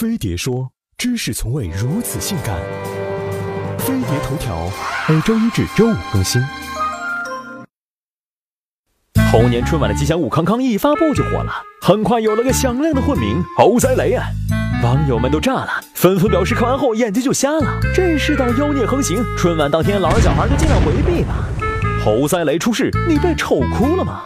[0.00, 2.58] 飞碟说：“知识从未如此性感。”
[3.76, 4.66] 飞碟头条
[5.06, 6.40] 每周一至周五更新。
[9.30, 11.52] 猴年春晚的吉祥物康康一发布就火了，
[11.82, 14.24] 很快有了个响亮的混名“猴塞雷”啊！
[14.82, 17.78] 网友们都炸了，纷纷表示看完后眼睛就瞎了。
[17.94, 21.44] 这世道妖孽横行，春晚当天老人小孩就尽量回避吧。
[22.02, 24.22] 猴塞雷出事，你被丑哭了吗？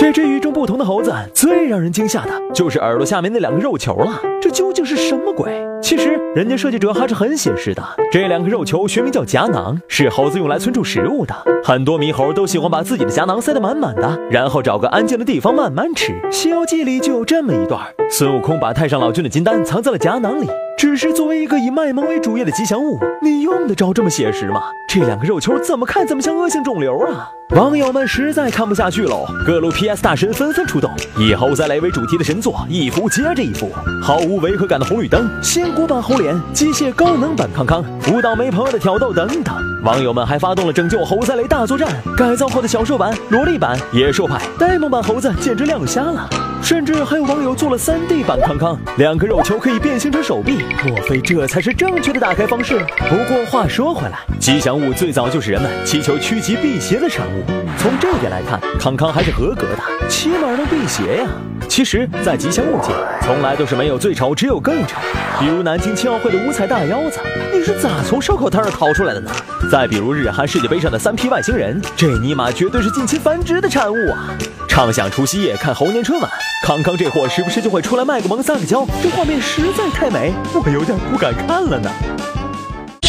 [0.00, 4.18] 这只与众不同的猴子，最让人惊吓的就是耳朵下面那两个肉球了。
[4.40, 5.52] 这究竟是什么鬼？
[5.82, 7.82] 其实人家设计者还是很写实的。
[8.12, 11.34] 这两个肉球学名叫夹囊，是猴子用来存储食物的。
[11.64, 16.12] 很多猕猴都喜欢把自己的夹囊塞得满满的，然后找个安静的地方慢慢吃。
[16.32, 20.46] 《西游记》里就有这么一段：孙悟空把太上老君的金丹藏在了夹囊里。
[20.78, 24.62] 只是作为一个以卖萌为主业的吉祥物，你用得着这么写实吗？
[24.88, 27.30] 这两个肉球怎么看怎么像恶性肿瘤啊！
[27.50, 33.70] 网友们实在看不下去喽，各路 PS 大神纷纷出动，以猴塞雷为主题的神作一幅接着一幅，
[34.02, 35.28] 毫无违和感的红绿灯、
[35.70, 39.54] 仙骨版猴脸、机械高能版康康、舞蹈没朋友的挑逗等等。
[39.84, 46.28] 网友们还发动了拯救猴赛雷大作战，改造后的小兽版、萝莉版、野兽派、呆萌版猴子简直亮瞎了。
[46.60, 52.84] 甚至还有网友做了 3D 版康康，两个肉球可以变形成手臂，莫非这才是正确的打开方式？
[53.08, 57.44] 不过话说回来，吉祥物最早就是人们祈求趋吉避邪的产物。
[57.78, 61.28] 从这点来看，康康还是合格的，起码能辟邪呀。
[61.70, 62.88] 其实，在吉祥物界，
[63.22, 64.96] 从来都是没有最丑，只有更丑。
[65.38, 67.20] 比如南京青奥会的五彩大腰子，
[67.54, 69.30] 你是咋从烧烤摊上掏出来的呢？
[69.70, 74.34] 再比如日韩世界杯上的三批外星人，这尼玛绝对是近亲繁殖的产物啊！
[74.68, 76.28] 畅想除夕夜看猴年春晚，
[76.64, 81.88] 康康这货时不时就会出来卖个萌撒个娇，这画面实在太美， 我有点不敢看了呢。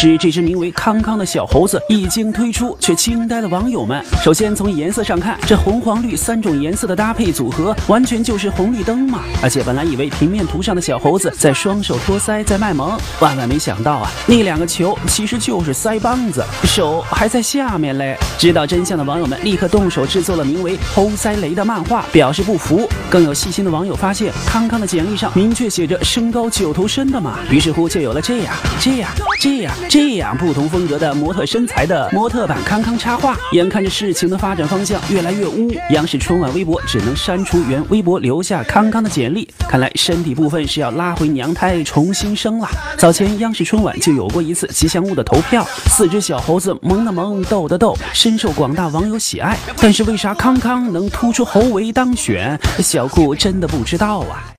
[0.02, 4.04] 是这只名为康康的小猴子一经推出，却惊呆了网友们。
[4.20, 9.20] 首先从颜色上看，这红黄绿三种颜色的搭配组合，完全就是红绿灯嘛！
[9.40, 18.18] 而且本来以为平面图上的小猴子在双手托腮在卖萌，万万没想到啊，那两个球其实就是腮帮子，手还在下面嘞！
[18.36, 22.88] 知道真相的网友们立刻动手制作了名为《猴塞雷》的漫画，表示不服。
[23.08, 29.08] 更有细心的网友发现，康康的简历上明确写着身高九头身的嘛，于是乎就有了这样、这样、
[29.38, 29.72] 这样。
[29.92, 39.46] 这样不同风格的模特身材的模特版康康插画，眼看着事情的发展方向越来越污，央视春晚微博只能删除原微博，留下康康的简历。
[39.68, 42.66] 看来身体部分是要拉回娘胎重新生了。
[42.96, 49.58] 早前央视春晚就有过一次吉祥物的投票，四只小猴子萌的萌，逗的逗，深受广大网友喜爱。
[49.76, 52.58] 但是为啥康康能突出猴为当选？
[52.78, 54.51] 小酷真的不知道啊。